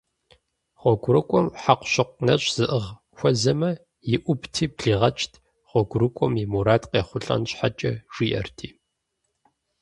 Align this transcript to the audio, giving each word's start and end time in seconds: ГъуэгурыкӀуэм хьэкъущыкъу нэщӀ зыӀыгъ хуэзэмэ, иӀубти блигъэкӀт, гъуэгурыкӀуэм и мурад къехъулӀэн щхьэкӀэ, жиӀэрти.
ГъуэгурыкӀуэм 0.79 1.47
хьэкъущыкъу 1.61 2.23
нэщӀ 2.25 2.47
зыӀыгъ 2.55 2.89
хуэзэмэ, 3.17 3.69
иӀубти 4.15 4.65
блигъэкӀт, 4.75 5.33
гъуэгурыкӀуэм 5.69 6.33
и 6.43 6.45
мурад 6.51 6.83
къехъулӀэн 6.91 7.41
щхьэкӀэ, 7.49 7.91
жиӀэрти. 8.13 8.67